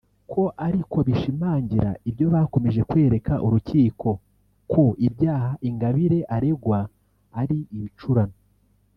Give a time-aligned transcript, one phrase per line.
[0.31, 4.09] ko ariko bishimangira ibyo bakomeje kwereka urukiko
[4.71, 6.79] ko ibyaha Ingabire aregwa
[7.41, 8.35] ari ibicurano